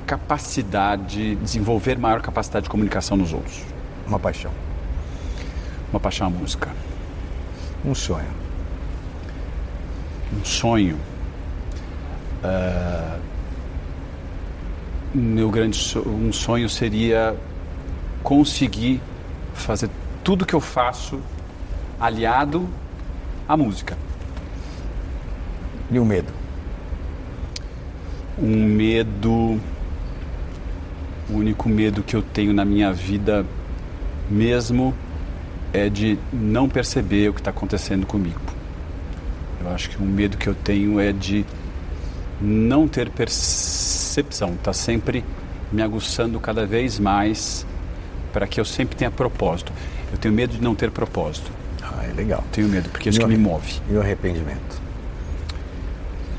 [0.07, 3.65] capacidade, desenvolver maior capacidade de comunicação nos outros.
[4.07, 4.51] Uma paixão.
[5.91, 6.69] Uma paixão à música.
[7.83, 8.31] Um sonho.
[10.39, 11.12] Um sonho.
[12.43, 13.19] Uh,
[15.13, 17.35] meu grande so um sonho seria
[18.21, 19.01] conseguir
[19.53, 19.89] fazer
[20.23, 21.21] tudo que eu faço
[21.99, 22.67] aliado
[23.47, 23.97] à música.
[25.91, 26.33] E o medo?
[28.37, 29.59] Um medo
[31.29, 33.45] o único medo que eu tenho na minha vida
[34.29, 34.93] mesmo
[35.71, 38.39] é de não perceber o que está acontecendo comigo.
[39.61, 41.45] Eu acho que o medo que eu tenho é de
[42.43, 45.23] não ter percepção, está sempre
[45.71, 47.65] me aguçando cada vez mais
[48.33, 49.71] para que eu sempre tenha propósito.
[50.11, 51.49] Eu tenho medo de não ter propósito.
[51.81, 52.43] Ah, é legal.
[52.51, 53.79] Tenho medo, porque isso que me move.
[53.89, 54.81] E o arrependimento?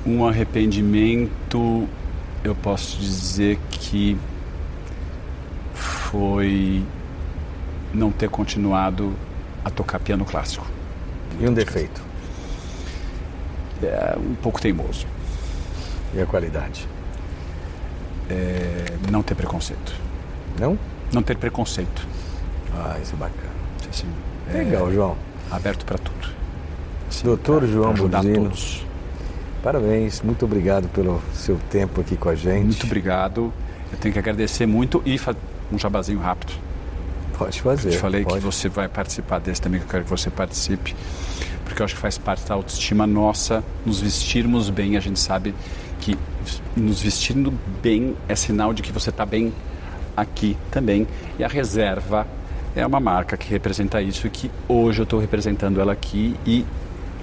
[0.07, 1.89] Um arrependimento,
[2.45, 4.19] eu posso dizer que
[5.75, 6.85] foi
[7.95, 9.15] não ter continuado
[9.65, 10.67] a tocar piano clássico.
[11.41, 12.03] E um defeito?
[13.83, 15.14] É um pouco teimoso.
[16.15, 16.89] E a qualidade?
[18.31, 19.95] É, não ter preconceito.
[20.59, 20.79] Não?
[21.12, 22.07] Não ter preconceito.
[22.75, 23.55] Ah, isso é bacana.
[23.89, 24.07] Assim,
[24.53, 25.17] Legal, é, João.
[25.51, 26.29] Aberto para tudo.
[27.09, 28.53] Assim, Doutor pra, João pra Burzino.
[29.62, 32.65] Parabéns, muito obrigado pelo seu tempo aqui com a gente.
[32.67, 33.53] Muito obrigado.
[33.91, 35.19] Eu tenho que agradecer muito e
[35.73, 36.53] um jabazinho rápido.
[37.39, 37.89] Pode fazer.
[37.89, 38.37] Eu te falei pode.
[38.37, 40.95] que você vai participar desse também, que eu quero que você participe,
[41.65, 44.97] porque eu acho que faz parte da autoestima nossa, nos vestirmos bem.
[44.97, 45.55] A gente sabe
[46.01, 46.19] que
[46.77, 47.53] nos vestindo
[47.83, 49.53] bem é sinal de que você está bem
[50.17, 51.07] aqui também.
[51.39, 52.27] E a reserva
[52.77, 56.65] é uma marca que representa isso e que hoje eu estou representando ela aqui e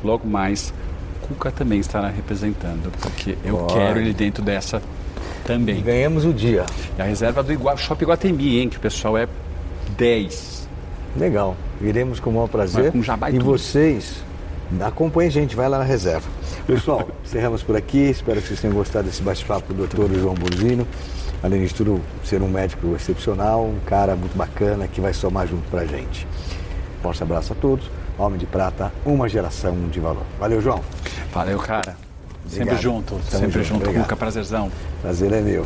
[0.03, 0.73] logo mais
[1.21, 3.73] Cuca também estará representando, porque eu Pode.
[3.73, 4.81] quero ele dentro dessa
[5.45, 5.77] também.
[5.77, 6.65] E ganhamos o dia.
[6.97, 8.69] E a reserva do Igua, Shopping Iguatemi, hein?
[8.69, 9.27] Que o pessoal é
[9.97, 10.67] 10.
[11.15, 11.55] Legal.
[11.79, 12.91] Iremos com o maior prazer.
[12.91, 14.23] Com e, e vocês
[14.79, 16.27] acompanhem a gente, vai lá na reserva.
[16.65, 18.09] Pessoal, encerramos por aqui.
[18.09, 20.87] Espero que vocês tenham gostado desse bate-papo do doutor João Burzino.
[21.43, 25.67] Além de tudo, ser um médico excepcional, um cara muito bacana que vai somar junto
[25.69, 26.27] pra gente.
[27.01, 27.89] Forte abraço a todos.
[28.17, 30.23] Homem de Prata, uma geração de valor.
[30.39, 30.81] Valeu, João.
[31.33, 31.95] Valeu, cara.
[32.47, 33.85] Sempre junto, Tamo sempre junto.
[33.85, 33.99] junto.
[34.01, 34.71] Cuca, prazerzão.
[35.01, 35.65] Prazer é meu.